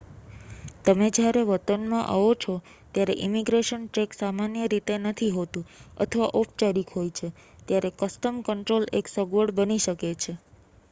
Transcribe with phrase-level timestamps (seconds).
[0.83, 2.53] તમે જ્યારે વતનમાં આવો છો
[2.93, 5.65] ત્યારે ઈમિગ્રેશન ચેક સામાન્ય રીતે નથી હોતું
[5.97, 7.27] અથવા ઔપચારિક હોય છે
[7.67, 10.33] ત્યારે કસ્ટમ કંટ્રોલ એક અગવડ બની શકે છે